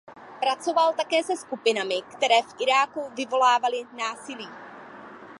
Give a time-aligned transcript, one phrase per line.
[0.41, 4.47] Pracoval také se skupinami, které v Iráku vyvolávaly násilí.